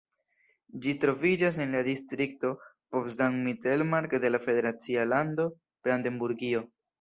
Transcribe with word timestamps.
Ĝi 0.85 0.93
troviĝas 1.01 1.59
en 1.65 1.75
la 1.77 1.83
distrikto 1.87 2.51
Potsdam-Mittelmark 2.95 4.17
de 4.25 4.33
la 4.33 4.41
federacia 4.47 5.05
lando 5.13 5.47
Brandenburgio. 5.83 6.65